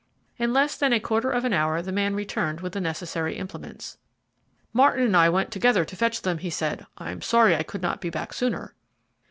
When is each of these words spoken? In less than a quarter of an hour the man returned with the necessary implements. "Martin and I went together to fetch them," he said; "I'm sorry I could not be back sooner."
In 0.39 0.51
less 0.51 0.77
than 0.77 0.93
a 0.93 0.99
quarter 0.99 1.29
of 1.29 1.45
an 1.45 1.53
hour 1.53 1.79
the 1.79 1.91
man 1.91 2.15
returned 2.15 2.61
with 2.61 2.73
the 2.73 2.81
necessary 2.81 3.37
implements. 3.37 3.99
"Martin 4.73 5.03
and 5.05 5.15
I 5.15 5.29
went 5.29 5.51
together 5.51 5.85
to 5.85 5.95
fetch 5.95 6.23
them," 6.23 6.39
he 6.39 6.49
said; 6.49 6.87
"I'm 6.97 7.21
sorry 7.21 7.55
I 7.55 7.61
could 7.61 7.83
not 7.83 8.01
be 8.01 8.09
back 8.09 8.33
sooner." 8.33 8.73